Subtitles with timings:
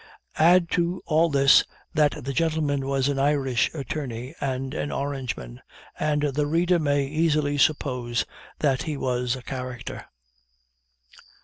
[0.39, 1.63] Add to all this,
[1.93, 5.61] that the gentleman was an Irish Attorney, and an Orangeman,
[5.99, 8.25] and the reader may easily suppose
[8.57, 10.07] that he was 'a character!'